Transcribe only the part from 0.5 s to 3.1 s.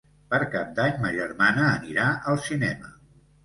Cap d'Any ma germana anirà al cinema.